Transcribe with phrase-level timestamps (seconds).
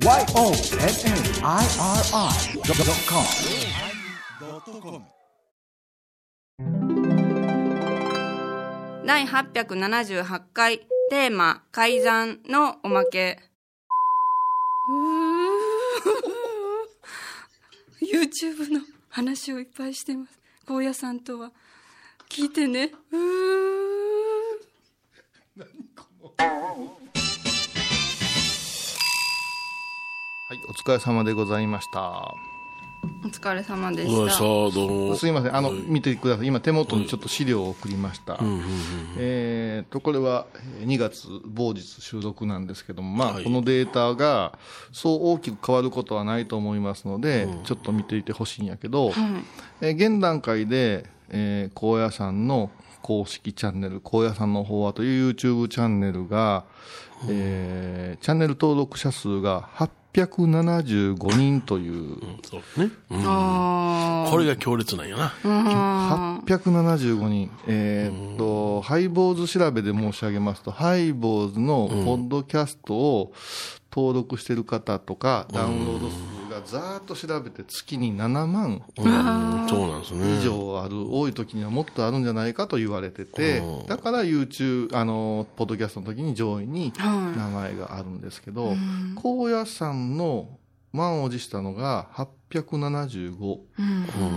[0.00, 0.28] YONNIRI.com
[9.04, 10.78] 第878回
[11.10, 13.40] テーマ改ざんのおまけ。
[14.88, 20.38] うー YouTube の話をいっぱいしてます。
[20.64, 21.50] 高野さんとは。
[22.28, 22.92] 聞いてね。
[23.10, 23.18] うー
[26.38, 27.07] はい、
[30.68, 32.34] お疲れ様でございました。
[33.24, 34.34] お疲れ様でした。
[34.34, 36.46] あどうもすいません、あの、見てください。
[36.46, 38.38] 今手元にちょっと資料を送りました。
[39.16, 40.46] えーと、これは
[40.80, 43.44] えー2月某日収録なんですけども、まあ、はい。
[43.44, 44.58] このデータが
[44.92, 49.12] そう大きく変わることはないと思いますので、ちょっと見ていてほしいんやけど、
[49.80, 52.70] えー現段階で、えー高野山の
[53.02, 56.64] 公式チャンネル、高野山の法話という YouTube チャンネルが、
[57.28, 59.68] えーチャンネル登録者数が
[60.14, 63.22] 875人という、そうね、うん。
[63.24, 65.32] あこれが強烈なんやな、
[66.46, 73.32] 875人、えーっと、ハイボーズ調べで申し上げますと、ハイボーズのポッドキャストを
[73.92, 80.38] 登録してる方とか、ダウンロード数がざーっと調べて月に7万うんそうなんですね。
[80.38, 88.74] 以上ある、多い時にはもっとあるんじゃないかと言われてて、だから YouTube、あの、ポッドキャストの時に上位に名前があるんですけど、
[89.16, 90.48] 高野山の
[90.92, 92.08] 満を持したのが
[92.50, 93.58] 875。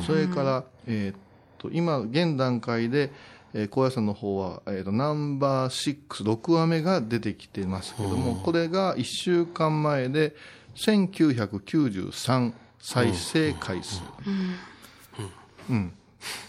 [0.05, 1.19] それから、えーっ
[1.57, 3.11] と、今、現段階で、
[3.53, 10.35] えー高野山の方は、えーっと、ナンバー6、6話目が出てきてますけども、これが1週間前で
[10.75, 14.01] 1993再生回数。
[15.69, 15.93] うん。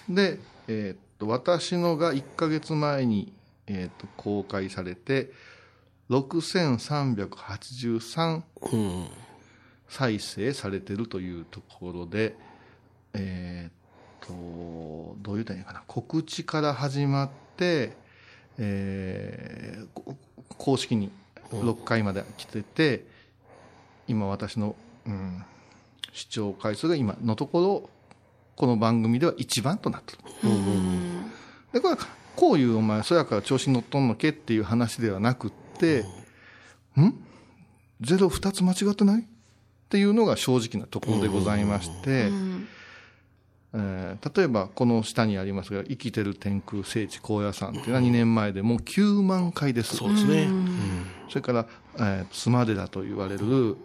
[0.09, 3.33] で、えーっと、私のが1ヶ月前に、
[3.67, 5.31] えーっと、公開されて、
[6.11, 8.43] 6383
[8.73, 9.07] うん
[9.89, 12.35] 再生されてるというところで、
[13.13, 13.73] えーっ
[14.27, 17.93] と、どういうたらいいかな、告知から始まって、
[18.59, 20.17] えーこ
[20.49, 21.11] 公式に
[21.51, 23.05] 6回まで来てて、
[24.13, 25.43] 今私の、うん、
[26.13, 27.91] 視聴回数が今のところ、
[28.55, 30.19] この番組では一番となってる。
[31.73, 32.01] で、これは、
[32.37, 36.05] こういうお前、そやから調子に乗っとんのけっていう話ではなくって、
[37.01, 37.15] ん。
[38.01, 39.23] ゼロ二つ間違ってない？
[39.23, 39.25] っ
[39.89, 42.67] ていうのが正直なところでございまして、えー
[44.37, 49.97] 例えばこの下にありますが、生きてる天空聖地高野山っていうのは2年前でもう9万回です。
[49.97, 50.47] そうですね、
[51.31, 53.79] それから、えー、妻寺と言われる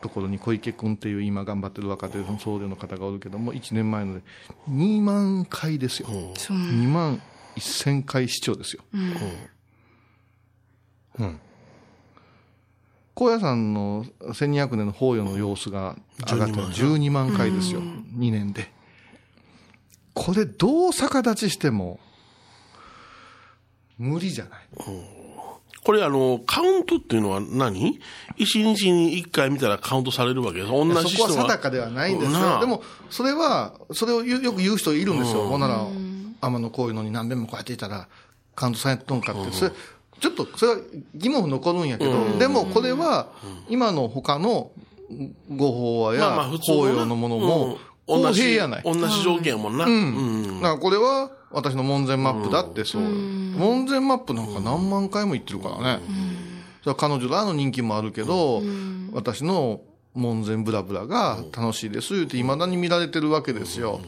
[0.00, 4.22] ところに小池君っていう今頑張ってる若手の僧侶の方がおるけども、1年前ので
[4.70, 6.08] 2万回ですよ。
[6.08, 7.20] 2万
[7.56, 8.82] 1000回視聴ですよ。
[11.18, 11.40] うん。
[13.14, 15.96] 高野山の1200年の法要の様子が
[16.30, 17.80] 上がって12万回ですよ。
[17.80, 18.70] 2年で。
[20.12, 21.98] これどう逆立ちしても
[23.98, 24.68] 無理じゃない。
[25.86, 28.00] これあのカウントっていうのは何？
[28.36, 30.70] 一日に一回見たらカウントされるわけです。
[30.72, 32.32] 同じ人そこは定かではないんです。
[32.32, 32.58] よ。
[32.58, 35.44] でも、それは、それをよよく言う人いるんですよ。
[35.44, 35.60] ほん。
[35.60, 35.86] なら、
[36.40, 38.08] 天野こういうのに何遍もこうやっていたら、
[38.56, 39.52] カウントされとんかって。
[39.52, 39.70] それ、
[40.18, 40.78] ちょっと、それは
[41.14, 43.28] 疑問残るんやけど、でもこれは、
[43.68, 44.72] 今の他の
[45.48, 48.82] ご法話や法要のものも、同じ平やない。
[48.84, 53.02] 同じ条件やもんな、うんだからこれは私の門前マップだってそう。
[53.02, 56.02] 門前マップなんか何万回も言ってるからね。
[56.82, 58.62] それは彼女らの人気もあるけど、
[59.12, 59.80] 私の
[60.14, 64.00] 門前ブラブラが楽しいです言って未だに見られてるわけですよ。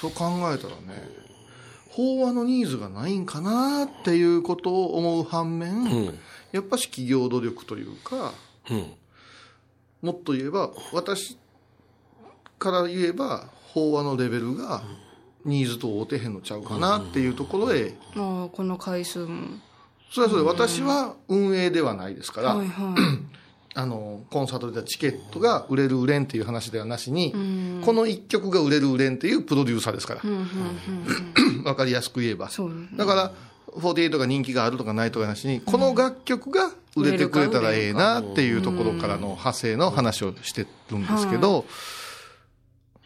[0.00, 1.08] そう考えたらね、
[1.90, 6.12] 法話のニーズがないんかなっていうことを思う反面、
[6.52, 8.32] やっぱし企業努力というか、
[8.70, 8.92] うん
[10.02, 11.38] もっと言えば、私
[12.58, 14.82] から言えば、法話のレベルが
[15.44, 19.58] ニーズと合うてへんのちゃうかなっていうところへ、ああ、この回数も。
[20.10, 22.94] それはそれ、私は運営ではないですから、はいはい。
[23.76, 27.32] あの、コンサートでチケットが売れる売れんっていう話ではなしに、
[27.84, 30.20] この一曲が売れる売れんっていうプロデューサーですから。
[31.64, 32.50] わかりやすく言えば。
[32.50, 33.32] そうねだから、
[33.76, 41.64] 48が人気があるとかないとかなしに、この楽曲が売れてくれたらええなっていうところからの派生の話をしてるんですけど、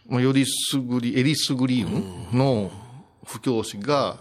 [0.09, 2.71] もうよりすぐり、エリスグリーンの
[3.27, 4.17] 布教師が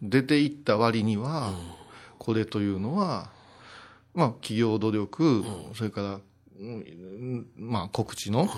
[0.00, 1.52] 出ていった割には、
[2.18, 3.30] これというのは、
[4.14, 5.44] まあ企業努力、
[5.74, 6.20] それから、
[6.58, 8.48] うんまあ告知の、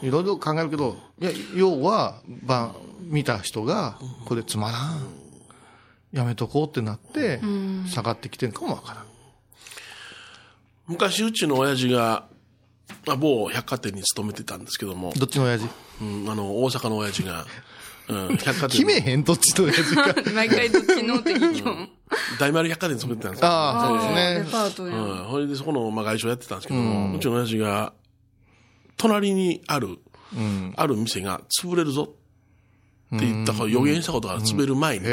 [0.00, 5.08] いろいろ考えるけど、いや、要は、ば、見た人が、これつまらん。
[6.10, 7.42] やめとこうってなって、
[7.86, 9.04] 下がってきてるかもわからん。
[10.86, 12.31] 昔、うちの親父が、ま
[13.08, 15.68] あ、某百貨店に勤めてたんですけども、どっちの親父？
[16.00, 17.46] うん、あの、大阪の親父が、
[18.08, 20.14] うん、 百貨店決めへんどっちの親父か。
[20.34, 21.88] 毎回どっちのって聞きよん。
[22.38, 23.48] 大丸百貨店に勤めてたんですよ。
[23.48, 24.14] ああ、そうですデ
[24.44, 24.48] ね。
[24.50, 24.98] パートやん。
[24.98, 25.16] うん。
[25.24, 27.92] ほいで、そこの、まあ、外商やってたんですけども、ううんちの親父が、
[28.96, 29.98] 隣にある、
[30.36, 30.72] うん。
[30.76, 32.14] ある店が潰れるぞ
[33.14, 35.12] って言った、予言したことから潰れる前にね、へ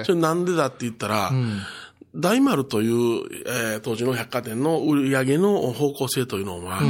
[0.00, 0.02] え。
[0.04, 1.32] それなんでだって言ったら、
[2.14, 6.80] 大丸という、えー当時の百貨店の売り上げの方向性というのは、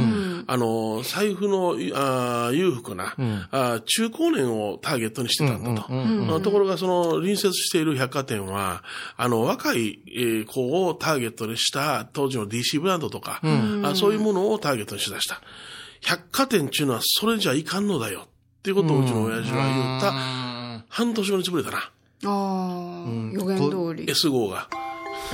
[0.47, 3.15] あの、財布のあー裕福な、
[3.51, 5.87] あー中高年をターゲットにしてたんだと。
[6.35, 8.83] あところが、その隣接している百貨店は、
[9.15, 13.39] あの、若い、えー子をターゲットにした当時の DC ブランドとか、
[13.83, 15.41] あそういうものをターゲットにしだした。
[16.01, 18.23] 百貨店っていうのはそれじゃいかんのだよ。
[18.25, 20.11] っていうことをうちの親父が言った、
[20.89, 21.77] 半年後に潰れたな。
[21.77, 21.89] あ
[22.25, 24.05] あ、予言通り。
[24.09, 24.67] S 号が。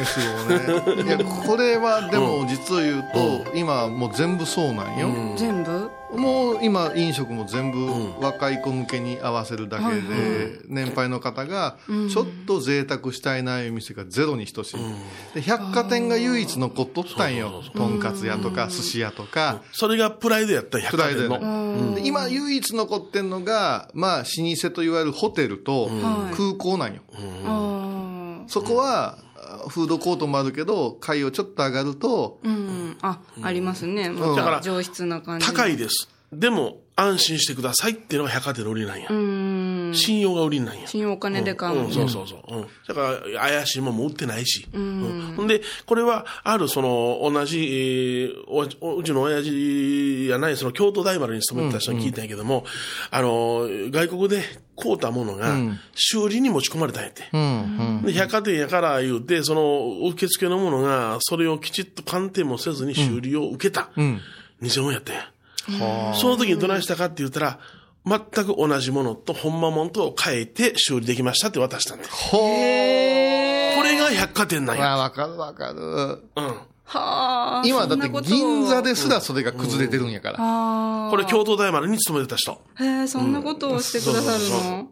[0.02, 1.04] S 号ね。
[1.04, 5.10] いや、これはでも実を言うと、今もう全部そうなんよ。
[5.36, 5.90] 全部？
[6.16, 7.88] もう今飲食も全部
[8.20, 14.78] 若い子向けに合わせるだけで、年配の方がちょっと贅沢したいないう店がゼロに等しい。
[15.36, 17.64] で百貨店が唯一残っとったんよ。
[17.76, 19.62] とんかつ屋とか寿司屋とか。
[19.72, 21.90] それがプライドやった百プライド貨店の。
[21.90, 24.26] やで今唯一残ってんのが、まあ老
[24.60, 25.92] 舗といわれるホテルと
[26.36, 27.02] 空港なんよ。
[28.48, 29.20] そこは、
[29.68, 32.98] フードコートもあるけど、階をちょっと上がると、うん。
[33.02, 34.10] あ、ありますね。
[34.10, 35.46] もうだから上質な感じ。
[35.46, 36.10] 高いです。
[36.32, 39.08] でも、安心してくださいっていうのが百貨店の売りなんや。
[39.10, 39.92] うん。
[39.94, 40.88] 信用が売りなんや。
[40.88, 41.92] 信用お金で買ううん、の。
[41.92, 42.56] そうそうそう。
[42.58, 42.68] うん。
[42.88, 44.68] だから、怪しいもんも売ってないし。
[44.74, 45.34] うん。
[45.38, 52.66] ほんで、これは、ある、その、同じ、えーおおうちの親父やない、その、京都大丸に勤めてた人に聞いたんやけども、
[53.12, 54.44] あの、外国で
[54.78, 55.56] 買うたものが、
[55.96, 57.24] 修理に持ち込まれたんやって。
[57.32, 57.46] うん、う
[58.02, 58.06] ん。
[58.06, 63.90] で、百貨店やから言うて、その、受付のものが、それをきちっと鑑定もせずに修理を受けた。
[64.02, 64.20] ん
[64.62, 65.32] 偽物やったんや。
[65.66, 67.60] その時にどないしたかって言ったら、
[68.06, 72.10] 全く同じものと、ほんまもんと変えて修理できましたって渡したんだよ。
[72.12, 73.76] ほー。
[73.76, 74.94] これが百貨店なんや。
[74.94, 75.80] あ、わかるわかる。
[75.80, 76.24] うん。
[76.86, 77.62] はあ。
[77.66, 78.90] 今だって銀座で。
[78.92, 80.38] ですらそれが崩れてるんやから。
[80.40, 81.10] ああ。
[81.12, 82.60] これ京都大丸に勤めてた人。
[82.80, 84.88] へえ、そんなことをしてくださるの？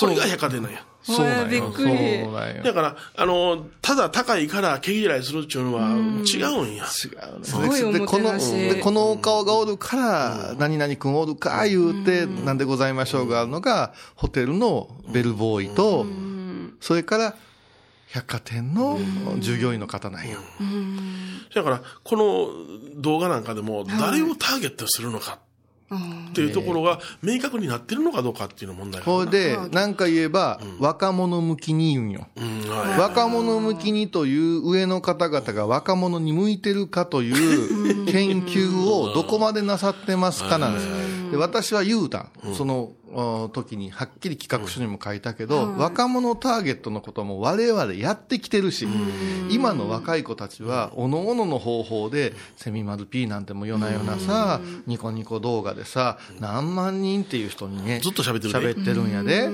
[0.00, 0.84] これが百貨店なんや。
[1.02, 1.46] そうなんよ。
[1.48, 2.62] びっくり。
[2.62, 6.84] だから、あの、ただ高いから毛嫌いするっていうのは違うんや。
[6.84, 7.44] 違うね。
[7.44, 16.06] すごいおもでこの、てなしでこのお顔がおるから、何々君おるか言うて、なんでございましょうがあるのが、ホテルのベルボーイと、
[16.80, 17.34] それから、
[18.12, 19.00] 百貨店の
[19.38, 20.38] 従業員の方なんよ。
[21.54, 22.16] だから、こ
[22.94, 25.38] の動画なんかでも、誰をターゲットにするのか
[25.96, 32.26] っていうところが明確になってるのかどうかっていうの問題がこれで、なんか言えば、若者向きに言うんよ。
[32.36, 32.98] うん、はい。
[32.98, 41.21] 若者向きにという上の方々が若者に向いてるかという研究をどこまでなさってますかなんです。
[41.32, 42.26] で私は言うた。
[42.56, 48.86] そのあ時にはっきり企画書にも書いたけど、若者ターゲットのことも我々やってきてるし、
[49.50, 59.48] 今の若い子たちは、おのおのの方法で、セミマル P なんても夜な夜なさ、ニコニコ動画でさ、何万人っていう人にね、ずっと喋ってるね喋ってるんやで。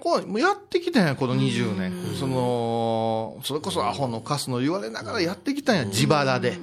[0.00, 1.92] こうやってきたんや、この20年。
[2.18, 6.58] その、それこそアホのカスの言われながらやってきたんや、自腹で。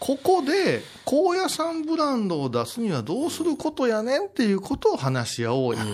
[0.00, 5.92] ここで、高野山ブランドを出すにはどうすることやねんっていうことを話し合おうやって。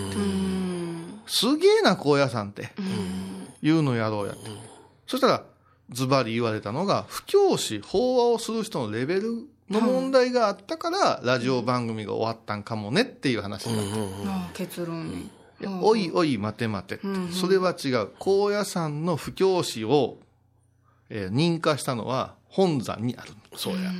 [1.27, 2.69] すげえな、高野山って。
[3.61, 4.49] いうのやろうやって。
[5.05, 5.43] そしたら、
[5.91, 13.85] ズバリ言われたのが、不教師、法話をする人のレベルの問題があったから、ラジオ番組が終わったんかもねっていう話になっ
[14.25, 14.31] た。
[14.31, 15.29] ああ結論に。
[15.59, 18.09] いやおいおい待て待てって、それは違う。
[18.19, 20.17] 高野山の布教師を、
[21.09, 23.33] えー認可したのは本山にある。
[23.55, 23.91] そうや。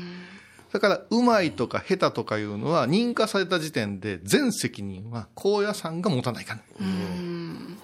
[0.72, 6.62] だから、うまいとか下手とかいうのは認可された時点で全責任は高野山が持たないかん。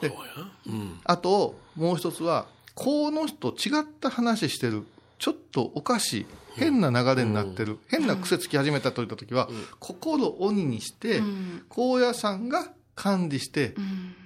[0.02, 0.16] そうや。
[0.68, 1.00] うん。
[1.04, 4.84] あと、もう一つは、この人違った話してる。
[5.20, 6.26] ちょっとおかしい。
[6.56, 7.80] 変な流れになってる。
[7.88, 9.50] 変な癖つき始めたといったときは、
[9.80, 11.22] 心を鬼にして、
[11.70, 13.74] 高野山が管理して、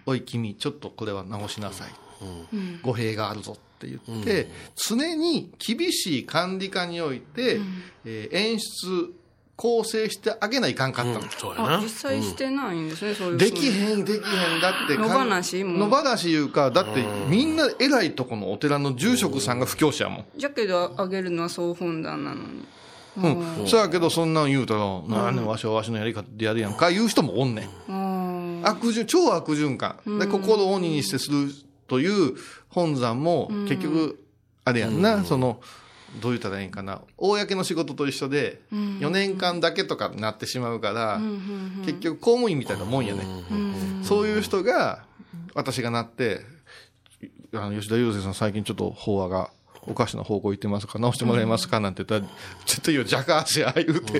[0.05, 1.89] おい君、ちょっとこれは直しなさい。
[2.81, 7.59] 語弊があるぞって言って、常に厳しい管理下において、
[8.05, 9.13] えー演出、
[9.55, 11.19] 構成してあげないかんかったの。
[11.19, 11.89] うやな実。
[11.89, 14.61] 際してないんですね、そういうできへん、できへん。
[14.61, 20.25] だって、野放し野放しいうか、だって、みんな偉いとこのお寺の住職さんが布教師やもん。
[20.37, 22.65] じゃけど、あげるのは総本山なのに。
[23.17, 23.67] うん。
[23.67, 28.63] そやけど、そんなん言うたら、なんねんわしはわしのやり方でやるやんか、言う人もおんねん。
[28.63, 29.97] あ悪循、超悪循環。
[30.19, 31.49] で、心を鬼にしてする
[31.87, 32.35] という
[32.69, 34.23] 本山も、結局、
[34.63, 35.59] あれやんな、その、
[36.21, 37.01] どう言ったらいいんかな。
[37.17, 41.19] 公の仕事と一緒で4年間だけとかになってしまうから、
[41.85, 43.23] 結局公務員みたいなもんやね、
[44.03, 45.03] そういう人が
[45.53, 46.41] 私がなって
[47.53, 49.49] あの吉田祐介さん最近ちょっと法話が
[49.87, 52.33] おかしな方向行ってますか直してもらえますかなんて言ったら、
[52.65, 54.19] ちょっと言う、ジャカーシや言うて、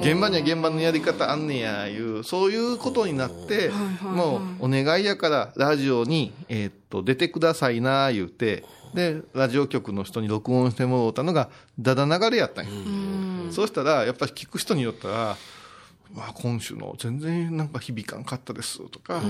[0.00, 3.70] 現場には現場のやり方あんねや、いう、そういうことになって、
[4.02, 12.70] もうお願いやからラジオに、えーっと、出てくださいな、言うて、で、ラジオ局の人に録音してもらったのが、だだ流れやったんや。
[13.50, 15.36] そうしたら、やっぱり聞く人によったら、
[16.14, 19.20] まあ、今週の全然なんか響かんかったですとか、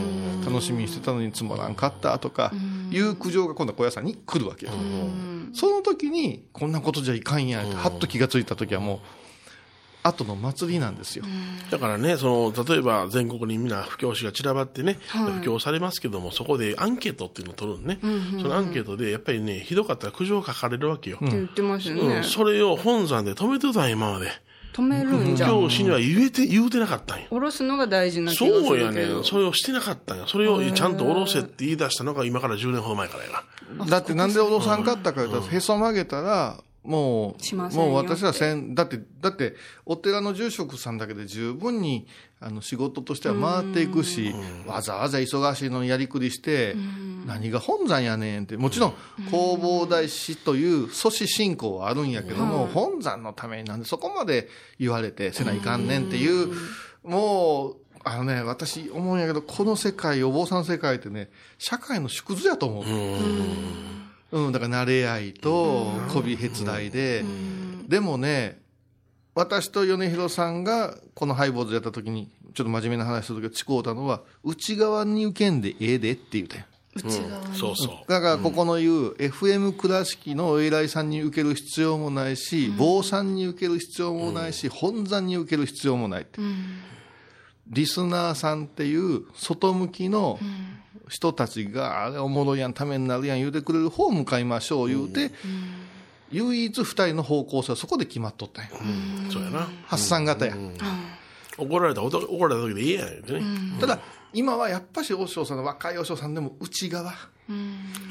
[0.45, 2.53] 楽しみにしてたのにつまらんかったとか、
[2.91, 4.73] いう苦情が今度は小屋さんに来るわけよ。
[5.55, 7.67] その時に、こんなことじゃいかんやん。
[7.67, 8.99] って、はっと気がついた時はもう、
[10.05, 11.25] 後の祭りなんですよ。
[11.71, 17.99] だからね、その、例えば全国にみんな布教師が散らばってね、布教されますけども、そこでアンケートっていうのを取るのね。
[18.41, 21.17] そのアンケートで、やっぱりね、ひどかったら苦情が書かれるわけよ。
[21.17, 22.25] って言ってますよねうん。
[22.25, 24.29] それを本山で止めてたん今まで。
[24.75, 25.47] 止めるんじゃ。
[25.47, 27.27] 教師には言えて、言うてなかったんよ。
[27.31, 29.07] 下ろすのが大事な気がすそうやね。
[29.23, 30.27] それをしてなかったんや。
[30.27, 33.31] それをちゃんと下ろせって言い出したのが今から10年ほど前からや
[33.79, 33.87] な。
[33.87, 39.55] だってなんで脅さんかったか言ったら、へそ曲げたら、もう、もう私はせん、だって、だって、
[39.87, 42.07] お寺の住職さんだけで十分に、
[42.41, 44.35] あの、仕事としては回っていくし、
[44.67, 46.77] わざわざ忙しいのにやりくりして、
[47.27, 48.95] 何が本山やねんって、もちろん、
[49.31, 54.49] 弘法大師という阻止信仰はあるんやけども、本山のためになんでそこまで
[54.79, 56.55] 言われてせないかんねんっていう、
[57.03, 62.85] もう、あのね、私思うんやけど、この世界、お坊さんの世界ってね、社会の縮図やと思う。
[62.85, 64.04] う
[64.51, 67.25] ん、だから慣れ合いと媚びへつらいで、
[67.89, 68.61] でもね、
[69.35, 76.65] 私と米広さんがこのハイボーズやった時に、ちょっと真面目な話する時、誓うたのは、内側に受けんでええでって言うてん。
[76.95, 77.59] 内側に。
[77.59, 78.11] そうそう。
[78.11, 86.41] だからここの言う、FM 倉敷のお偉いさんに受ける必要もないし、坊さんに受ける必要もないし、本山に受ける必要もないって。
[87.67, 90.39] リスナーさんっていう外向きの
[91.09, 95.31] 人たちが、あれおもろいやん、ためになるやん言うてくれる方向かいましょう言うて、
[96.31, 98.71] 唯一二人の方向性はそこで決まっとったんよ。
[99.33, 99.69] そうやな。
[99.87, 100.57] 発散型や。
[101.57, 103.79] 怒られたら、怒られた時でいいやんね。
[103.81, 103.99] ただ、
[104.33, 107.15] 今はやっぱし、和尚さんの若い和尚さんでも内側。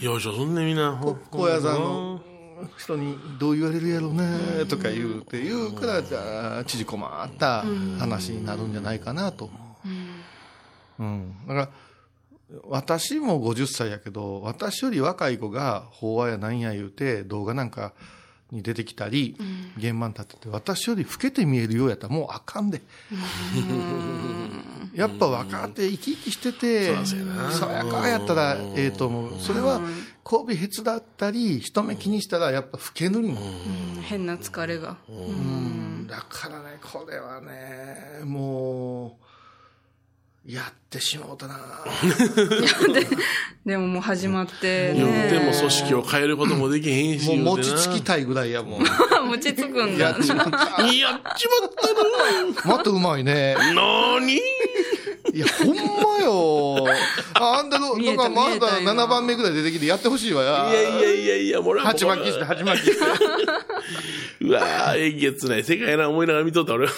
[0.01, 0.95] よいしょ、そんねみんな。
[0.95, 2.33] ほ高野山の
[2.77, 7.63] 人にどう言われるやろうねとか言うて言うからじゃあ縮こまった
[7.99, 9.77] 話になるんじゃないかなと思
[10.99, 11.69] う、うん、だから
[12.65, 17.93] 私も50歳やけど私より若い子が法話やなんや言うて動画なんか
[18.51, 19.35] に出てきたり、
[19.77, 22.81] 現場に立ってて私より老けて見えるようやったらもうあかんで、
[24.93, 26.95] やっぱ若手生き生きしてて
[27.51, 29.39] 爽やかやったらええと思う。
[29.39, 29.81] それは
[30.23, 33.41] 交尾へつだったり人目気にしたらやっぱ老けぬりも、
[34.03, 34.97] 変な疲れが。
[35.09, 36.07] うん。
[36.07, 39.22] だからねこれはねもう
[40.45, 41.55] やってしもうたな
[43.65, 45.27] でももう始まって言ね。
[45.27, 47.27] うても組織を変えることもできへんし。
[47.29, 48.83] もう餅つきたいぐらいやもん
[49.27, 50.19] 餅つくんだやっ。
[50.21, 51.55] ちまったやっちま
[52.73, 54.41] っまたうまいねたなに
[55.33, 55.83] いや、ほんま
[56.23, 56.85] よ。
[57.33, 60.69] あ、あんたの、んかまだ見えた今7番目ぐらい出てきてやってほしいわや。
[60.69, 63.05] いやいやいやいや、もう俺はもう鉢巻きして、鉢巻きして。
[64.41, 66.93] うわぁ、えげつない世界やな思いながら見とった俺は。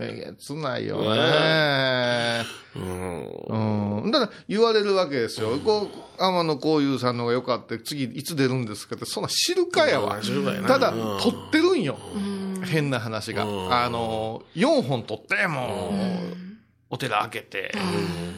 [0.00, 2.44] えげつないよね。
[2.76, 4.10] うん。
[4.10, 5.58] だから言われるわけですよ。
[5.58, 5.88] こ
[6.18, 7.78] う、天野幸雄さんのが良かった。
[7.78, 10.60] 次いつ出るんですかって、そんな知るかやわうん知るかや。
[10.60, 11.98] なただうん、撮ってるんよ。
[12.64, 13.42] 変な話が。
[13.44, 16.45] あの、4本撮って、もう、
[16.96, 17.72] お寺開けて、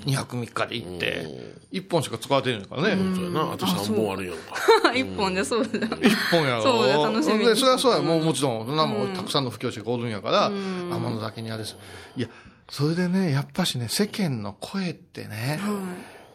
[0.05, 1.27] 2泊3日で行って、
[1.73, 3.15] 1本しか使われてないからね。
[3.15, 4.55] そうやな、あと3本あるやんか。
[4.93, 5.87] 一本でそうだ。
[6.03, 6.63] 一本やろ。
[6.63, 7.45] そうだ楽しみ。
[7.57, 11.77] それはそうや、もうもちろん、そんなもんたくさんの布教師がおるんやから、天野崎にあれです。
[12.17, 12.29] いや、
[12.69, 15.61] それでね、やっぱしね、世間の声ってね、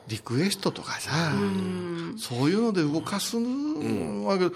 [0.07, 1.11] リクエストとかさ、
[2.17, 3.43] そういうので動かすわ
[4.39, 4.49] け、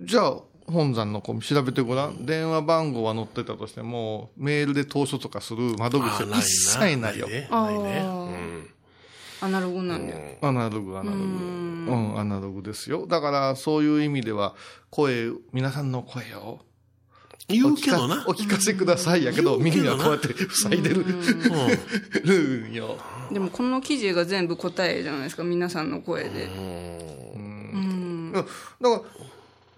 [0.00, 2.24] じゃあ、本山の子調べてごらん。
[2.24, 7.28] 電話番号は載ってたとしても、メールで投書とかする窓口あは一切ないよ。
[7.28, 8.00] ねあないね。
[8.00, 8.72] ー
[9.42, 10.20] アナログなんだよ。
[10.40, 11.22] アナログ、アナログ。
[11.24, 11.26] う
[11.94, 13.06] ん、アナログですよ。
[13.08, 14.54] だから、そういう意味では、
[14.88, 16.60] 声、皆さんの声を、
[17.48, 18.24] 言お聞かうけどな。
[18.28, 21.04] お聞かせくださいやけど、耳はこうやって塞いでる、
[22.24, 22.96] るんよ。
[23.32, 26.44] でもこの記事が全部答えじゃないですか、皆さんの声で。
[26.44, 26.58] う
[27.78, 28.46] んだか
[28.80, 29.00] ら、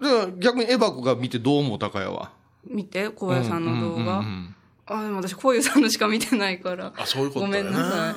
[0.05, 2.31] ら逆にエバコが見てどう思ったかやわ。
[2.67, 4.19] 見て、小屋さんの動画。
[4.19, 4.55] うん
[4.87, 6.93] あ、でも私、こういうさんのしか見てないから。
[6.95, 7.71] あ、そういうことごだよな。
[7.71, 8.15] めんなさ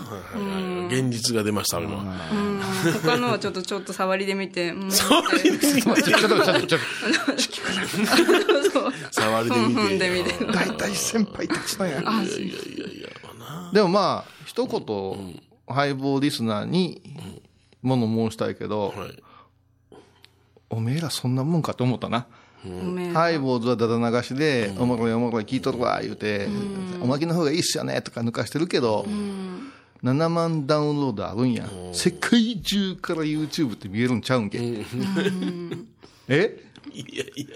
[0.95, 1.01] い。
[1.01, 1.97] 現実が出ました、今。
[2.31, 2.61] うん。
[3.03, 4.73] 他のはちょっと、ちょっと触りで見て。
[4.73, 4.93] うん。
[4.93, 6.81] 触りで見てちょっとちょっとちょっ
[8.71, 8.93] と。
[9.13, 9.99] 触りでふんふん見て。
[9.99, 10.45] で見て。
[10.45, 13.73] と大体先輩たちなんやあ、いやいやいやいや、まあな。
[13.73, 17.01] でもまあ一言、ハイボーリスナーに
[17.81, 19.23] もの申したいけど、はい。
[20.71, 22.27] おめえらそんなもんかと思ったな。
[22.65, 23.13] ごめん。
[23.13, 26.49] ハイボーズはだだ流しで、おもろいおもろい聞いとるわ、言うて、
[27.01, 29.07] おまけの方がいいっすよね、とか抜かしてるけど、
[30.03, 31.69] 7万ダウンロードあるんや。
[31.93, 34.59] 世界中から YouTube って見えるんちゃうんけ？
[36.29, 36.65] え？
[36.93, 37.49] いやい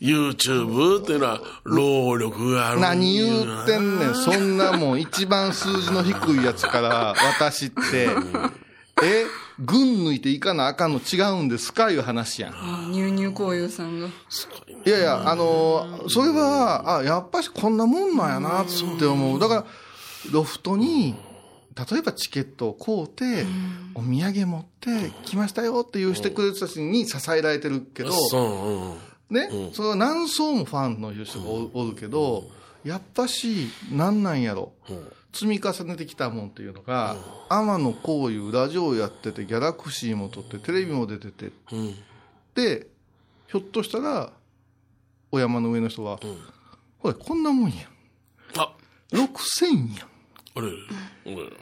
[0.00, 2.80] や、YouTube っていうのは、労力がある。
[2.80, 4.14] 何言うてんねん。
[4.14, 8.08] そんなもん、一番数字の低いやつから、私って、
[9.02, 9.26] え？
[9.60, 12.52] 群抜いていかなあかんの違うんですかいう話やん。
[12.52, 14.06] あ、ニューニューこういうさんが。
[14.06, 14.10] い
[14.88, 18.66] やいや、あのーそれは、あ、やっぱしこんなもんなんやなっ
[18.98, 19.40] て思う。
[19.40, 19.64] だから、
[20.32, 21.14] ロフトに、
[21.90, 23.46] 例えばチケットを買うて、
[23.94, 28.10] お土産持って来ましたよっていうしてくれる人たちに支えられてるけど。
[29.30, 32.44] ね、それは何層もファンの人がおおるけど、
[32.84, 34.72] やっぱし、なんなんやろ。
[35.32, 37.16] 積み重ねてきたもんっていうのが、
[37.48, 41.94] 天野こういうラジオやってて、ギャラクシーも撮って、テレビも出てて、うん。
[42.54, 42.86] で、
[43.46, 44.32] ひょっとしたら、
[45.30, 46.18] お山の上の人は、
[46.98, 47.78] ほら、こんなもんやん。
[48.56, 48.74] あ、
[49.12, 50.06] 6000やん。
[50.06, 50.08] っ
[50.54, 50.68] あれ、
[51.26, 51.52] 俺、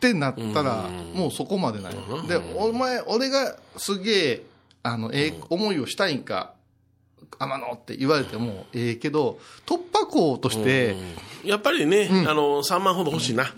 [0.00, 1.94] てなったら、もうそこまでない。
[2.26, 4.46] で、お前、俺がすげえ、
[4.82, 6.54] あの、ええ思いをしたいんか、
[7.38, 10.96] 天野って言われてもええけど、突破口として、
[11.44, 13.52] やっぱりね、あの、3万ほど欲しいな。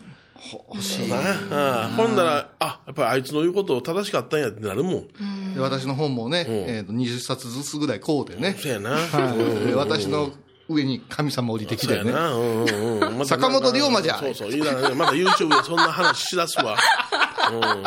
[0.69, 1.89] 欲しいな。
[1.97, 5.55] ほんだら、あ、やっぱりあいつの言うこと正しかったんやってなるもん。
[5.55, 8.91] で私の本もね、えーと20冊ずつぐらいこうでね、そやな。
[8.91, 10.31] はいで私の
[10.69, 11.87] 上に神様降りてき。
[11.87, 12.35] そうやな。
[12.35, 13.01] うんうんうん。
[13.01, 14.51] また坂本龍馬じゃそうそう。
[14.51, 14.95] いいだね。
[14.95, 16.77] また YouTube でそんな話しだすわ。
[17.53, 17.83] うん。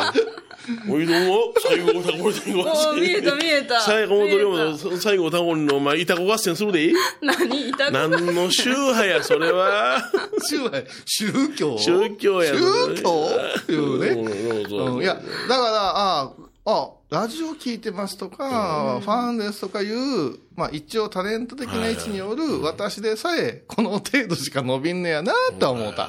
[0.88, 3.80] おいどうも、最後、タコリタコ合おー、見えた見えた。
[3.80, 6.92] 最後、龍馬見えの最後、タコリの、お前、いたこ合戦するで。
[6.92, 10.10] た何いた何の宗派や、それは。
[10.42, 11.78] 宗派宗教？
[11.78, 12.52] 宗教や。
[12.54, 13.28] 宗教？
[13.60, 15.04] っていうね。
[15.04, 16.32] いや、だから、あ
[16.64, 26.08] あ、ラジオ聞いてますとか、ファンですとかいう、まあ一応タレント的な位置による私でさえ、この程度しか伸びんねやなとは思った。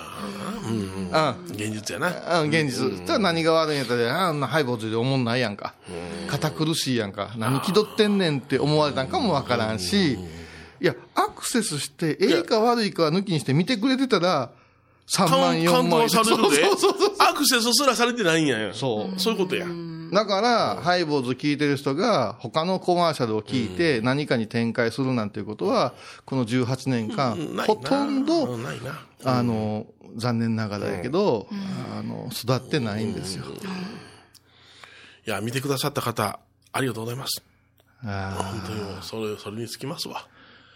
[0.67, 1.45] うん。
[1.51, 2.41] 現実やな。
[2.41, 2.89] うん、現実。
[2.89, 5.75] そしたら何が悪いんやったら、あんなハイボーズで思んないやんか。
[6.29, 7.29] 堅苦しいやんか。
[7.37, 10.17] 何気取ってんねんって思われたんかもわからんし、い
[10.81, 14.49] や、アクセスして、ええか悪いかは抜きにして見てくれてたら、
[15.07, 15.73] 3万、カウン4万。
[15.73, 17.15] カウントはされるでそうそうそうそう。
[17.19, 18.73] アクセスすらされてないんやよ。
[18.73, 19.67] そうそういうことや。
[20.11, 25.93] だから、ハイボーズ聞いてる人が、他のコマーシャルを聞いて、何かに展開するなんていうことは、
[26.25, 28.59] この18年間、ほとんうど。
[29.23, 31.47] あの、残念ながらやけど、
[31.97, 33.45] あの、育ってないんですよ。
[35.25, 36.39] いや、見てくださった方、
[36.71, 37.43] ありがとうございます。
[38.03, 40.27] あ本当にもう、それ、それにつきますわ。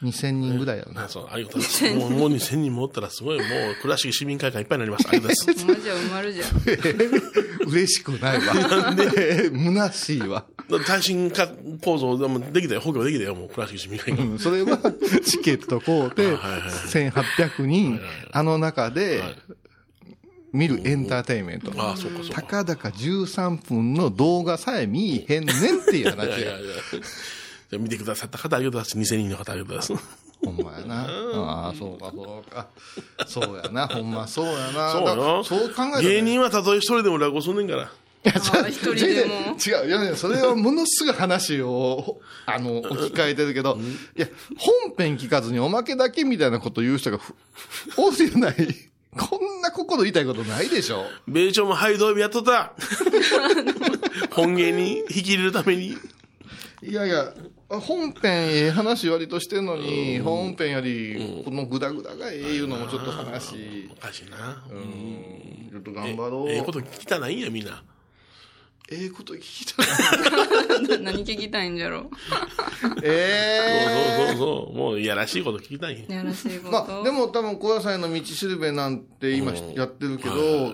[0.02, 1.04] あ2000人ぐらいやろな。
[1.04, 2.10] ねそう、ありがとうございます。
[2.10, 3.48] もう、もう2000人もおったらすごい、もう、
[3.82, 5.08] 倉敷市民会館いっぱいになります。
[5.10, 5.66] ありがとうございます。
[5.68, 7.70] マジは埋まるじゃん。
[7.70, 8.54] 嬉しくないわ。
[8.54, 9.50] なんで？
[9.50, 10.46] 虚しいわ。
[10.70, 11.48] だって耐震化
[11.82, 12.82] 構造でもできたよ。
[12.82, 14.24] 補強できたよ、もう、倉敷市民会館。
[14.28, 14.78] うんそれは、
[15.26, 16.62] チケット買うて、はいはい
[17.12, 18.00] 1800人、
[18.32, 19.24] あの中で、
[20.54, 21.72] 見るエンターテインメント。
[21.78, 22.42] ああ、そうか、そうか。
[22.42, 26.60] たかだか13分の動画さえ見えへんねんっていう話やいやいや。
[26.60, 26.66] いや。
[27.72, 29.14] じゃあ見てくださった方、ありがとうございます。
[29.16, 30.22] 2000人の方、ありがとうございます。
[30.44, 31.06] ほんまやな。
[31.08, 32.68] ああ、そうか、そうか。
[33.26, 34.92] そうやな、ほんまそうやな。
[34.92, 35.44] そうよ。
[35.46, 37.84] そう考えね、芸人はたとえ一人でも落語すんねんから。
[37.84, 43.80] いや、あ一人でも違う、いやね、それはものすごい話を、あの、置き換えてるけど、
[44.18, 47.34] いや、本編聞かずにおまけだけみたいなこと言う人がふ、
[47.96, 48.56] 多すぎない。
[49.18, 51.06] こんな心痛いことないでしょ。
[51.28, 52.74] 米朝もハイドービやっとった。
[54.32, 55.98] 本芸に引き入れるために。
[56.84, 57.32] いやいや、
[57.70, 64.64] 本編ええ話割としてんのに、本編より、このグダグダがええいうのもちょっと話、おかしいな。
[64.68, 66.50] うん、ちょっと頑張ろう。
[66.50, 67.84] ええこと聞きたないんや、みんな。
[68.92, 71.00] ええこと聞きたい。
[71.02, 72.10] 何聞きたいんじゃろ
[73.04, 74.78] ええそうそうそうそう。
[74.78, 76.18] もういやらしいこと聞きたいんや。
[76.18, 76.72] やらしいこと。
[76.72, 80.74] まあ、でも多分、小野菜の道しるべなんて今やってるけど、あ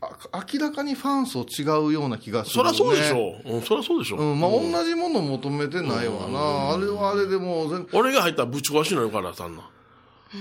[0.00, 2.72] 明らかにファン層違うような気がする、ね。
[2.74, 3.56] そりゃそうでしょう。
[3.56, 4.22] うん、そりゃそうでしょう。
[4.22, 6.74] うん、まあ、同じもの求めてないわな。
[6.74, 9.62] あれはあれでも俺が入ったらぶち壊しになるから、さんな。
[10.30, 10.36] フ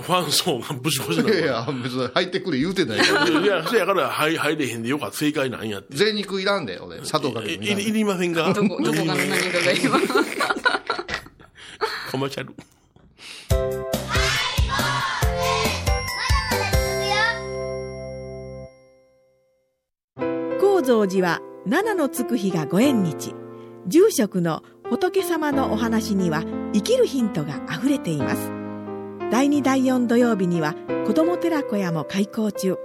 [0.00, 3.24] ァン層がぶち壊しになるか いやいや、別に入ってくれ言うてないから。
[3.24, 3.40] ら。
[3.40, 5.16] いや、そやから入入れへんでよかった。
[5.16, 5.96] 正解なんやって。
[5.96, 6.98] 贅肉いらんで、俺。
[6.98, 9.98] 佐藤かけいいいりませんかどこ、どこかの何かが今。
[12.10, 13.81] コマーシャル。
[20.92, 23.34] 蔵寺は七のつく日がご縁日。
[23.86, 26.42] 住職の仏様のお話には
[26.74, 28.52] 生きるヒントがあふれています。
[29.30, 30.74] 第2第4土曜日には
[31.06, 32.76] 子ども寺小屋も開校中。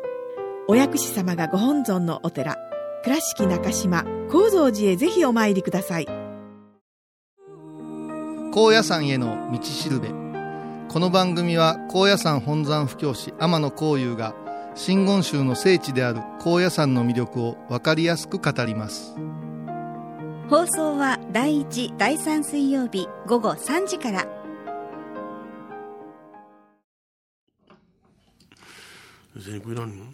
[0.70, 2.56] お薬師様がご本尊のお寺。
[3.04, 6.06] 倉敷中島・高蔵寺へぜひお参りください。
[8.54, 10.08] 高野山への道しるべ。
[10.88, 14.34] この番組は高野山本山布教師天野幸雄が
[14.78, 19.16] 真言宗の聖地である高野山の魅力を分かりやすく語ります。
[20.50, 24.28] 放送は第1第3水曜日午後3時から。
[29.44, 30.06] 銭肉いらんの？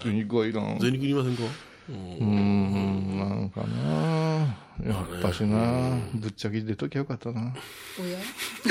[0.00, 1.42] 牛肉はいらん銭肉いりませんか？
[1.88, 4.56] うーんなんかな。
[4.84, 5.98] やっぱしな。
[6.14, 7.54] ぶっちゃけ出ときゃよかったな。
[8.00, 8.18] おや？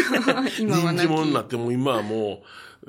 [0.60, 1.06] 今はなき。
[1.06, 2.46] 人気者になっても今はもう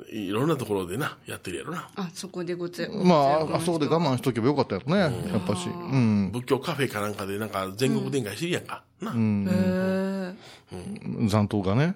[0.09, 1.89] いろんなところでなやってるやろな。
[1.95, 5.11] あそこでごつまああそこで我慢しとけばよかったよねやっ
[5.45, 5.67] ぱし。
[5.69, 6.31] うん。
[6.31, 9.47] 仏教カフェかなんかでなんか全国展開してるやんか、な、うん。
[9.49, 10.35] へ
[11.27, 11.95] 残党がね。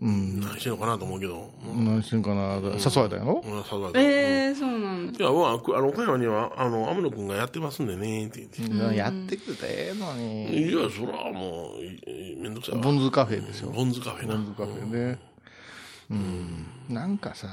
[0.00, 2.54] 何してんのかなと思うけど、うん何してんかな。
[2.54, 3.42] 誘われたんやろ？
[3.44, 5.18] うんそうだええー、そうなんだ。
[5.18, 8.96] いや、まあ、くあの、岡山には、あの、天野くんがやってますんでね、って言って。
[8.96, 10.68] やってくれたらええのに。
[10.68, 12.80] いや、そら、もう、いめんどくさいわ。
[12.82, 13.70] ボンズカフェですよ。
[13.70, 14.34] ボンズカフェな。
[14.36, 15.18] ボンズカフェね
[16.10, 17.48] うんなんかさ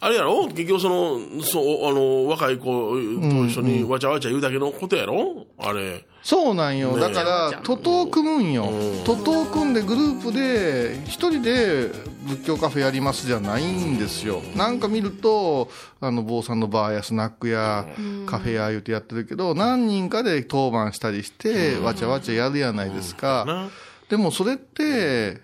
[0.00, 0.46] あれやろ？
[0.46, 3.00] 結局その、そう、あの、若い子と
[3.46, 5.44] 一緒にわちゃわちゃ言うだけのことやろ？
[5.58, 6.04] あれ。
[6.22, 6.94] そうなんよ。
[6.96, 8.70] ねだから、徒党組むんよ。
[9.04, 11.88] 徒党組んでグループで、一人で
[12.28, 14.40] 仏教カフェやりますじゃないんですよ。
[14.54, 15.68] なんか見ると、
[16.00, 17.84] あの、坊さんのバーやスナックや
[18.26, 23.44] カフェや言うてやってるけど、何人かで当番したりして、わちゃわちゃやるやないですか。
[23.44, 23.68] な。
[24.08, 25.40] でもそれって、ん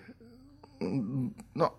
[1.55, 1.71] な、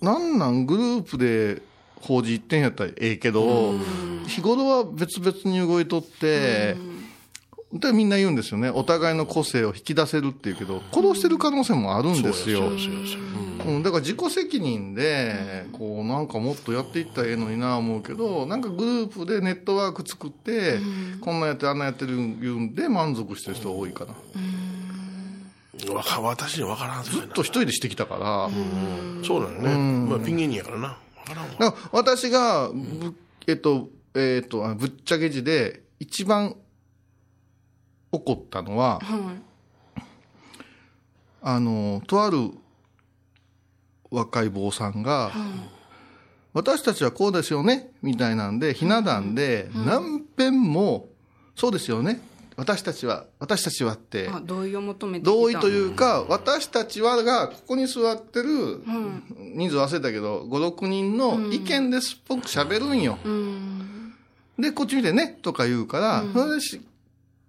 [0.00, 1.62] なんなんグループで
[2.00, 3.74] 法事一点やったらええけど、
[4.26, 6.76] 日頃は別々に動いとって、
[7.72, 8.70] でみんな言うんですよね。
[8.70, 12.60] お互いの個性を引き出せるっていうけど、殺してる可能性もあるんですよ。
[12.60, 13.18] そ
[13.66, 20.78] うん、だから自己責任で、こうなんかもっとやっていったらええのにな思うけど、なんかグループでネットワーク作って、
[21.20, 24.14] こんなんやってあんなんやってる言うんで満足してる人が多いかな。
[25.88, 25.94] うん。
[25.94, 28.50] わか、私には分からんずずっと一人でしてきたから、
[29.24, 30.10] そうなのね。
[30.10, 30.98] まあ、ピン芸人やからな。
[31.24, 31.56] 分からんわ。
[31.58, 33.14] だから私がぶ、
[33.46, 36.56] えっと、えっと、あぶっちゃけ字で一番
[38.12, 40.02] 怒ったのは、はい。
[41.42, 42.50] あの、とある
[44.10, 45.30] 若い坊さんが、
[46.52, 51.08] 私たちはこうですよね、みたいなんで、ひな壇で何遍も、
[51.54, 52.20] そうですよね、
[52.56, 58.82] 私たちは、私たちはって、あ同意を求めて同意というか、私たちはが、ここに座ってる、
[59.54, 63.18] 人数忘れたけど、5、6人の意見ですっぽく喋るんよ。
[63.24, 64.14] うん
[64.58, 66.80] で、こっち見てね、とか言うから、それでし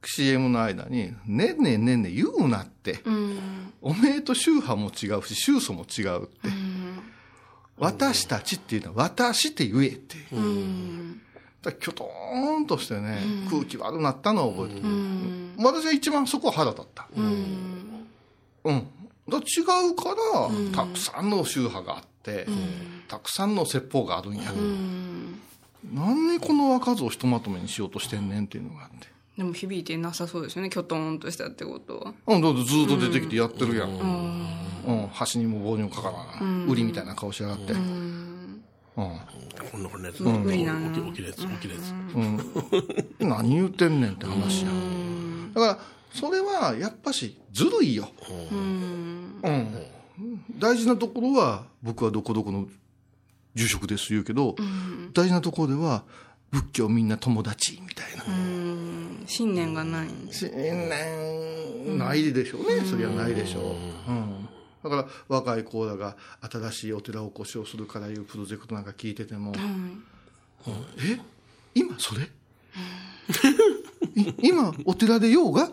[0.03, 3.01] CM の間に、ねんねんねんねん言うなって。
[3.05, 3.39] うん
[3.81, 6.49] おめえと宗派も違うし、宗祖も違うって。
[7.77, 10.17] 私たちっていうのは、私って言えって。
[10.33, 11.21] うん
[11.61, 14.87] だからキョトーンとしてね、空気悪なったのを覚えてる。
[14.87, 17.07] うん私は一番そこは腹立った。
[17.17, 18.07] うん
[18.63, 18.87] うん。
[19.27, 22.45] だ違うから、たくさんの宗派があって、
[23.07, 24.51] たくさんの説法があるんや。
[24.51, 25.41] うん
[25.93, 29.07] なんでこの若造をひとまとめにしようとしてんねんっていうのがあって。
[29.37, 33.89] でも響いてなさそうですよねきょとんとしたってことはうん、だってずっと出てきてやってるやん。
[33.89, 34.47] うん
[34.87, 36.65] うん、箸にも棒にもかからん。
[36.67, 37.73] 売りみたいな顔しやがって。
[37.73, 38.26] うん。
[38.97, 39.83] こん。
[39.83, 40.07] なこんな。
[40.07, 40.23] やつ。
[40.23, 40.43] うん。
[40.43, 41.91] 無理な起きるやつ、起きるやつ。
[42.15, 42.39] うん。
[43.29, 44.71] 何言ってんねんって話や。
[44.71, 45.53] ん。
[45.53, 45.79] だから、
[46.11, 48.09] それはやっぱしずるいよ。
[50.57, 52.67] 大事なところは、僕はどこどこの
[53.53, 54.55] 住職です言うけど、
[55.13, 56.03] 大事なところでは、
[56.49, 58.23] 仏教みんな友達みたいな。
[58.25, 59.23] うん。
[59.27, 63.75] 信念がない信念ないでしょうね、そりゃないでしょ
[64.07, 64.46] う、うん、
[64.89, 66.15] だから若い子らが
[66.49, 69.53] 新しいお寺を起こしをするからいうプロジェクトなんか聞いてても、
[70.99, 71.19] え？
[71.75, 72.27] 今それ、い
[74.41, 75.69] 今お寺でヨガ、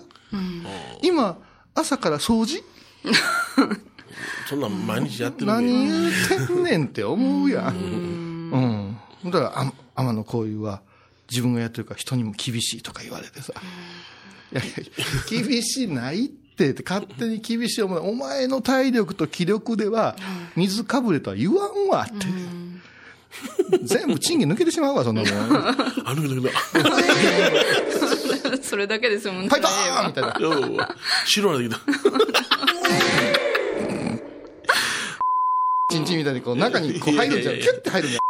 [1.03, 1.38] 今
[1.74, 2.62] 朝から掃除？
[4.48, 5.66] そんなん毎日やってる何。
[5.66, 6.12] 言う
[6.46, 7.74] てんねんって思うやん。
[9.24, 9.31] うん。
[9.31, 10.83] だから、あ天野幸雄は
[11.31, 13.55] 自分がやってるから人にも厳しいとか言われてさ。
[14.53, 14.74] いやいや、
[15.42, 18.09] 厳しいないってって勝手に厳しい思う。
[18.09, 20.14] お前の体力と気力では
[20.57, 22.27] 水かぶれとは言わんわって。
[23.83, 25.33] 全部賃金抜けてしまうわ、そんなもん。
[25.33, 25.57] フ
[26.05, 26.23] あの。
[28.62, 30.37] それだけですもんねァイターみたいな。
[30.49, 30.79] うん
[31.27, 31.81] 白なってきた。
[35.90, 37.55] チンチンみたいにこう中にこう入るんじゃん。
[37.57, 38.23] キュッて入るんじゃん。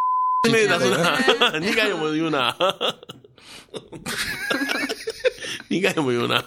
[0.51, 1.17] 目出すな。
[1.57, 2.55] 2回も言うな。
[5.69, 6.43] 2回も言うな。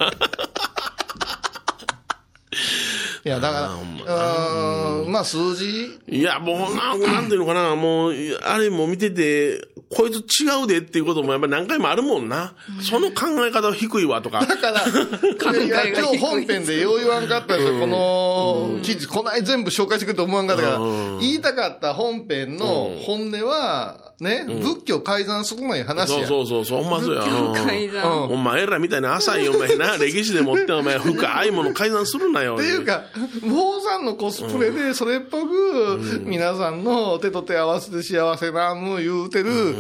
[3.28, 9.60] いや、だから、うーんまあ数字、いや、もうな、なんていうのかな、もう、あれも見てて、
[9.94, 12.54] こいつ違うでっていうこともやっぱり何回もあるもんな。
[12.80, 14.46] その考え方は低いわとか。
[14.46, 14.80] だから、
[15.62, 20.78] いや今日本編でよう言わんかったんですよ、この記事、こない全部紹介してくると思わんかったから、
[21.20, 26.26] 言いたかった本編の本音は、ね、仏教改ざんするない話そうや。
[26.26, 27.22] そうそうそう、ほんまそうや。
[27.22, 28.24] うん改ざん。
[28.24, 32.56] お前らみたいな浅いお前な、 歴史でもってお前深いもの改ざんするなよ。
[32.56, 33.04] っていうか、
[33.44, 39.76] 坊さんのコスプレで、それっぽく、皆さんの手と手合わせて幸せなむ言うてる、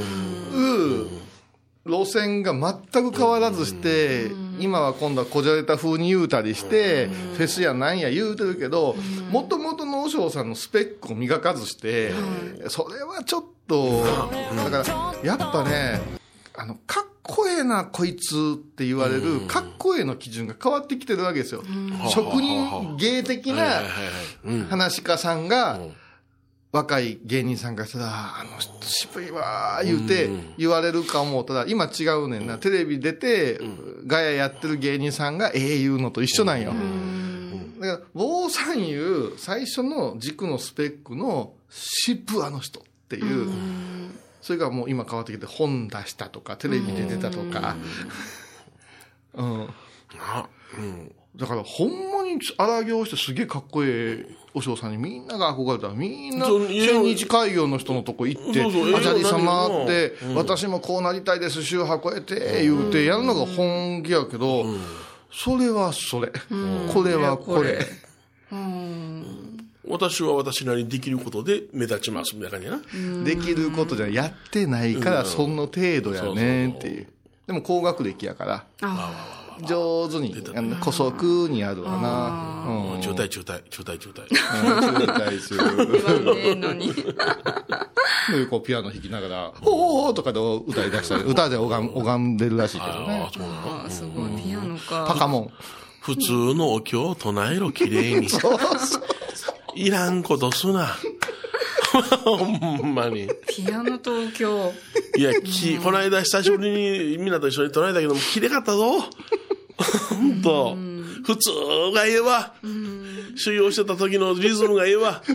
[1.84, 8.94] 路線が全く変わらずして、今は今度はこじゃれた風に言うたりして、フェスやなんや言うてるけど、
[9.30, 12.12] もともとの和尚さんのスペックを磨かずして、
[12.68, 14.04] それはちょっと、
[14.56, 16.00] だから、やっぱね、
[16.56, 21.62] あの、かっこええな、こいつって言われる、かっこええの基準が変わってきてるわけですよ。
[22.08, 23.82] 職人芸的な
[24.70, 25.78] 話し家さんが、
[26.70, 32.58] 若い芸人さんからしたら、あの人渋いわー言うて言われるか思ったら、今違うねんな。
[32.58, 33.58] テレビ出て、
[34.06, 36.74] ガヤやってる芸人さんがええ言うのと一緒なんよ。
[37.80, 43.50] だから、坊さん言う最初の軸のスペックの渋あの人っていう、
[44.40, 47.76] それがもう今変わってきて本出したとか、テレビで出たとか、
[49.34, 49.68] うん。
[50.20, 51.14] あ うん。
[51.36, 55.88] だから、ほんまに荒行してすげえかっこええお嬢さんにみんなが憧れた。
[55.88, 64.64] ら、みんな、千日開業の人のとこ行って、あじゃり様ってうん、私もこうなりたいです、宗派超えて、言うて、やるのが本気やけど、
[65.30, 66.32] それはそれ。
[66.92, 67.86] これはこれ。
[69.90, 73.24] 私は私なりにできることで目立ちますみたいな感じやな。
[73.24, 77.06] できることじゃやってないから、その程度やねっていう。
[77.46, 78.66] でも高学歴やから、
[79.66, 82.94] 上手に、あの、古速にあるわな。
[82.94, 83.00] うん。
[83.00, 84.28] 中退中退、中退中退。
[84.28, 85.60] 中退する。
[85.76, 86.92] 言わねえのに。
[88.30, 93.32] で、こう、ピアノ弾きながら、ほーとかで歌い出したり、 歌で拝ん拝んでるらしいけどねあ。
[93.32, 93.82] そうなの？
[93.82, 94.42] ああ、すごい。
[94.42, 95.04] ピアノか。
[95.08, 95.50] パカモン。
[96.00, 98.28] 普通のお経を唱えろ、綺麗に。
[99.74, 100.96] いらんことすな。
[102.02, 102.36] ほ
[102.86, 103.28] んまに。
[103.48, 104.72] ピアノとお経。
[105.16, 106.70] いや、き、この間久しぶり
[107.14, 109.00] にみんなと一緒に唱えたけども、綺麗かったぞ。
[109.00, 110.76] ほんと。
[111.24, 111.50] 普通
[111.94, 112.54] がええわ。
[113.36, 115.22] 修行してた時のリズムがええわ。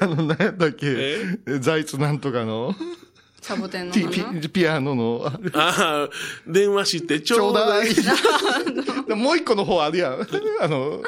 [0.00, 1.20] あの、何やったっけ？
[1.60, 2.74] 財津なんとかの、
[3.40, 4.40] サボテンのピ花。
[4.40, 6.08] ピピアノの、あれああ、
[6.46, 7.86] 電話してちちょうだい。
[7.86, 7.94] だい。
[9.06, 10.26] でもう一個の方あるやん。
[10.60, 11.00] あの、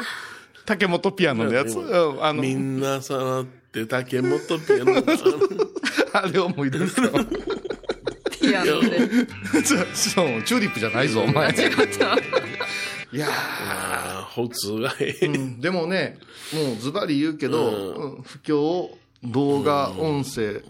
[0.68, 1.78] 竹本ピアノのやつ？
[1.78, 5.02] うんあの、みんなさらって竹本ピアノ。
[6.12, 7.11] あれ思い出すよ。
[8.38, 8.98] ピアノで。
[9.94, 11.54] そう、チューリップじゃないぞ、お前。
[13.11, 15.24] いやああ、普通がええ。
[15.24, 16.18] ーうんでもね、
[16.52, 18.90] もうズバリ言うけど、うん不況、
[19.24, 20.62] 動画、音声、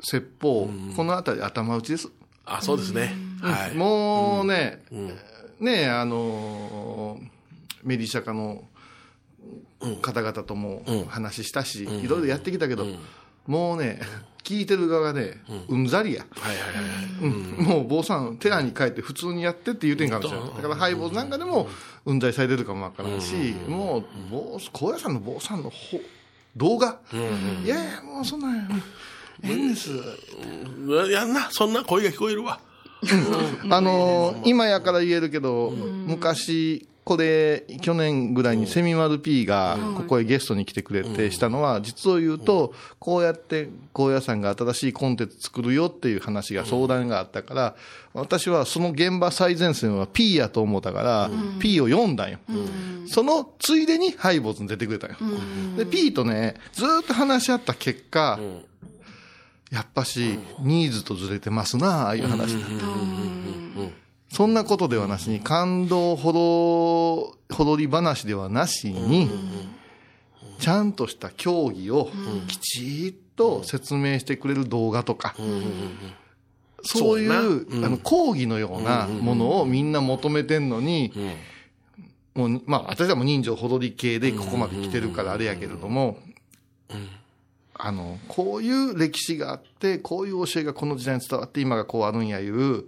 [0.00, 2.08] 説法、このあたり頭打ちです。
[2.46, 3.14] あ、そうですね。
[3.42, 3.74] はい。
[3.74, 4.82] もうね、
[5.60, 7.38] ねあのー
[7.84, 8.67] メディシャカの
[10.02, 12.86] 方々とも話したし、いろいろやってきたけど、
[13.46, 14.00] もうね、
[14.44, 16.24] 聞いてる側がね、うんざりや。
[17.58, 20.48] もう坊さん、寺に帰って普通にやってって言うてんかもしれない。
[20.56, 21.68] だから、ハイボーズなんかでも、
[22.06, 22.20] うん。
[22.20, 23.34] ざりされてるかもわからんし、
[23.68, 26.00] もう、坊高野山の坊さんのほ
[26.56, 26.98] 動画、
[27.64, 28.82] いやいや、もうそんなん、
[29.44, 29.68] ええん。
[29.68, 29.90] です。
[29.92, 31.10] うん。
[31.10, 31.32] やん。
[31.32, 31.72] な、そん。
[31.72, 32.58] な声が聞こえるわ。
[33.70, 47.76] あのー今やから言えるけど、昔、これ、去年ぐらいにセミマル P がここへゲストに来てくれてしたのは、実を言うと、こうやって高野山が新しいコンテンツ作るよっていう話が相談があったから、
[48.12, 52.40] 私はその現場最前線は P やと思ったから、P を読んだんよ。
[53.06, 55.16] そのついでにハイボーズに出てくれたんよ。
[55.78, 58.38] で、P とね、ずーっと話し合った結果、
[59.70, 62.52] やっぱし、ニーズとずれてますなああいう話。
[62.52, 62.86] になった。
[64.30, 69.30] そんなことではなしに、感動ほど、ほどり話ではなしに、
[70.58, 72.10] ちゃんとした競技を
[72.46, 75.34] きちっと説明してくれる動画とか、
[76.82, 81.12] そういう、あの、講義のようなものをみんな求めてんのに、
[82.34, 86.18] もう、まあ、私はもう人情ほどり系でここまで来てるからあれやけれども、
[87.78, 92.84] あの、こういう歴史があって、こういう教えがこの時代に伝わって今がこうあるんやいう、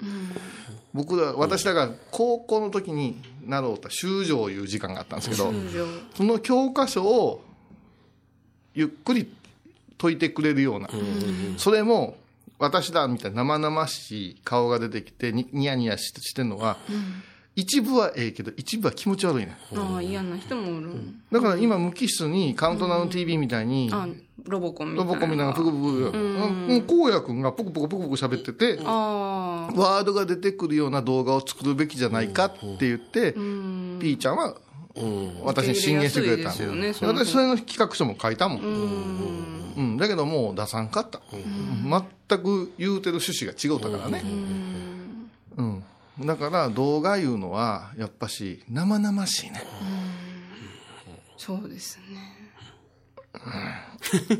[0.92, 5.52] 僕ら、私だから高校の時に習うた修正いう時間があったんですけど、
[6.14, 7.44] その教科書を
[8.74, 9.32] ゆっくり
[9.96, 10.90] 解いてくれるような、
[11.56, 12.16] それも、
[12.58, 16.76] 私だみたいな生々しい顔が出てきてにニヤニヤししてるのは、
[17.56, 20.92] 一部はええけど一部は気持ち悪いねああ嫌な人もおる、
[21.32, 24.06] だから今無機質にカウントダウン TV みたいに、あ
[24.46, 25.12] ロボコンみたいな。
[25.12, 34.56] ロボコンみたいなプクプク、うん、荒野くんがプクプクプクプク喋ってて、ああワードが出てくるような動画を作るべきじゃないかって言って、ピーちゃんは
[35.44, 38.60] 私に進言してくれたんでね私それの企画書も書いたもん。
[39.76, 41.20] うん、だけどもう出さんかった。
[41.30, 44.22] 全く言うてる趣旨が違うたからね。
[45.56, 45.84] うん。
[46.20, 49.62] だから動画いうのはやっぱし生々しいね。
[51.38, 52.39] そうですね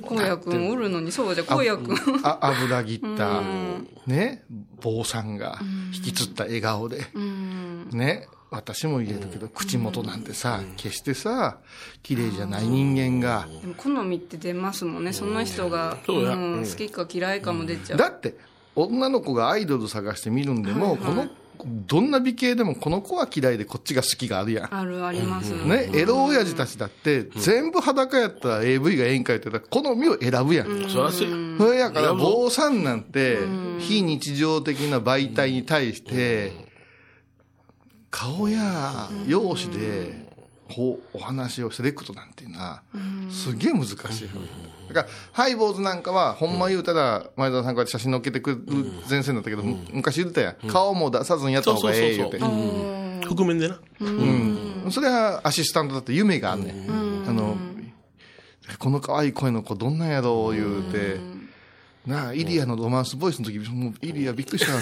[0.09, 3.43] 荒野くんおるのにそうじゃ荒野くんあ油切った、
[4.07, 4.45] ね、
[4.83, 5.59] 坊さんが
[5.95, 7.05] 引きつった笑顔で、
[7.93, 11.59] ね、私も言えるけど、口元なんてさ、決してさ、
[12.03, 18.37] 綺麗じゃない人間が、でも好みって出ますもんねその人が、好きか嫌いかも出ちゃう、だって、
[18.75, 21.29] 女の子がアイドル探して見るんでも、この、
[21.67, 24.75] どんな美形でもこの子は嫌いでこっちが好きがあるやん。
[24.75, 30.89] あるあります、ね、エロ親父たちだって、全部裸やったら AV がええんかいって言ったら、好みを選ぶやん。
[30.89, 31.31] そらせや。
[31.59, 33.39] それやから、坊さんなんて、
[33.79, 36.53] 非日常的な媒体に対して、
[38.11, 40.30] 顔や容姿で、
[40.79, 42.83] お話をセレクトなんていうのは、
[43.31, 43.99] すげえ難しい。
[44.89, 48.59] だから、ハイボーズなんかは、ほんま言うたら、前田さんから写真載っけてくる
[49.09, 50.69] 前線だったけど、昔言ってたやん。
[50.69, 52.39] 顔も出さずにやった方がええ言うて。
[53.27, 53.79] 覆面でな。
[54.01, 54.89] うん。
[54.91, 57.29] それはアシスタントだって夢があんねん。
[57.29, 57.57] あの、
[58.79, 61.19] この可愛い声の子どんなんやろう言うて、
[62.07, 64.81] なあ、イリアのロマンスボイスの時、もうイリアびっくりしたの。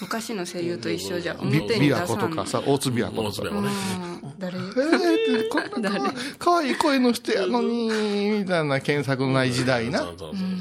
[0.00, 3.68] 昔の声優と一緒じゃビ表にビワ出さんコとかさ、大津ビワコともね。
[3.68, 3.70] う
[4.10, 4.58] ん誰？
[4.58, 7.88] えーって、こんな可愛いい声の人やのに、
[8.40, 10.00] みたいな検索のない時代な。
[10.00, 10.54] そうそうそう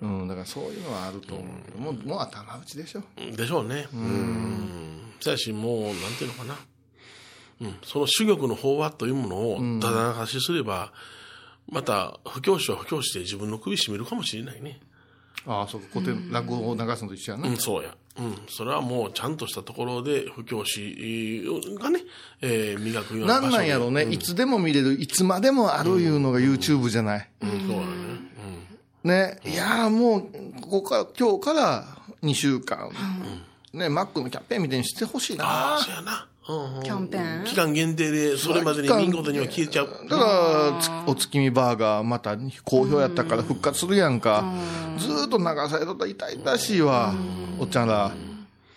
[0.00, 3.02] うん、だからそういうのはあると思うけど、もう、もう頭打ちでしょ。
[3.36, 3.88] でしょうね。
[3.92, 5.12] うん。
[5.20, 6.56] そやし、もう、なんていうのかな。
[7.62, 7.74] うん。
[7.82, 10.92] その珠玉の法話というものを、ただ流しすれば、
[11.68, 14.78] また、布教師は布教師で自分の首絞めるかもしれないね。
[15.46, 17.48] ああ、そうか、古典、落語を流すのと一緒やな。
[17.48, 17.96] うん、そうや。
[18.18, 18.38] うん。
[18.48, 21.44] それはもう、ちゃんとしたところで、布教師
[21.80, 22.00] がね、
[22.40, 27.28] えー、磨くようななん場所なんやろうね、いつでも見れる、いつまでもあるいうのが YouTube じゃない。
[27.42, 28.28] うん、そうやね。
[29.04, 31.84] ね、いやーもう、ここから、今日から
[32.22, 32.90] 2週間、
[33.72, 35.84] ね、マックのキャンペーンみたいにしてほしいああ、な。
[35.84, 36.26] そうやな。
[36.48, 37.44] キャンペーン？
[37.44, 39.88] 期間限定で、それまでに見事には消えちゃう。
[40.08, 44.50] だから、つお月見バーガー、また好評やったから復活するやんか。
[44.96, 47.12] ずーっと流されとったら痛々しいわ、
[47.58, 48.12] おっちゃんら。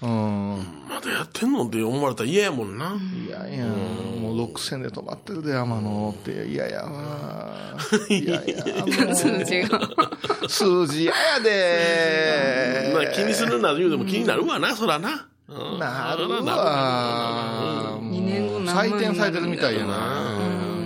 [0.02, 0.58] うん。
[0.90, 2.94] まだやってんのって思われたら嫌やもんな。
[3.26, 6.48] いやいや、もう6000で止まってるで、天野って。
[6.48, 7.78] 嫌やわ。
[8.10, 9.80] いやいや、もう数字が
[10.50, 12.92] 数字嫌やで。
[12.94, 15.28] まあ気にするな言うでも気になるわな、そらな。
[15.52, 18.00] うんなるわ。
[18.02, 19.96] 二年後採点されてるみたいやうな。
[19.96, 20.00] い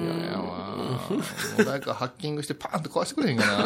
[0.05, 0.75] やいやわ。
[0.77, 1.17] も
[1.59, 3.51] う誰かハッキングしてパーンって壊してくれへんかな。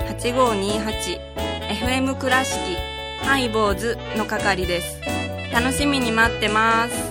[0.07, 2.77] 710-8528FM 倉敷
[3.25, 5.01] ハイボーズの係です。
[5.51, 7.10] 楽しみに待ってます。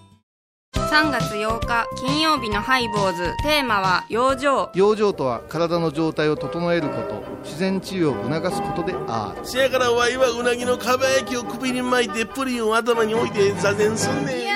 [0.91, 3.33] 3月8日金曜日のハイボーズ。
[3.43, 4.69] テーマは養生。
[4.77, 7.23] 養生とは体の状態を整えること。
[7.45, 9.45] 自然治癒を促すことである。
[9.45, 14.51] せやからワイはうなぎのかば焼きを首に巻いてプリンを頭に置いて座禅すんね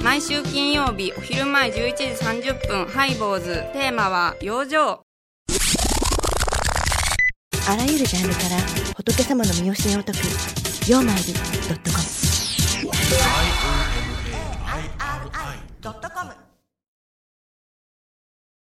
[0.00, 0.04] ん。
[0.04, 3.54] 毎週金曜日お昼前11時30分ハイボーズ。
[3.72, 4.76] テーマは養生。
[7.68, 8.58] あらゆるジャンルから
[8.94, 10.18] 仏様の身教えを解く
[10.88, 11.40] 「曜マイルド
[11.74, 12.04] ットコム」
[15.80, 16.47] ドットコム。